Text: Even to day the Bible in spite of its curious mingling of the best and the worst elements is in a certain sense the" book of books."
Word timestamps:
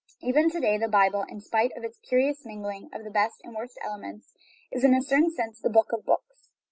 Even 0.23 0.49
to 0.49 0.59
day 0.59 0.79
the 0.79 0.87
Bible 0.87 1.25
in 1.29 1.41
spite 1.41 1.73
of 1.77 1.83
its 1.83 1.99
curious 1.99 2.43
mingling 2.43 2.89
of 2.91 3.03
the 3.03 3.11
best 3.11 3.35
and 3.43 3.53
the 3.53 3.59
worst 3.59 3.77
elements 3.83 4.33
is 4.71 4.83
in 4.83 4.95
a 4.95 5.01
certain 5.03 5.29
sense 5.29 5.61
the" 5.61 5.69
book 5.69 5.91
of 5.91 6.03
books." 6.07 6.49